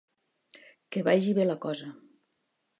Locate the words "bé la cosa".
1.41-1.93